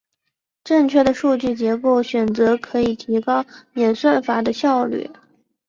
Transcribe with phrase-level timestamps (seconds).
[0.63, 5.11] 正确的数据结构选择可以提高演算法的效率。